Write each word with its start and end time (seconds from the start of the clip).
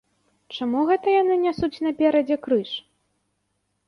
Чаму 0.55 0.79
гэта 0.91 1.07
яны 1.21 1.35
нясуць 1.41 1.81
наперадзе 1.87 2.37
крыж? 2.47 2.71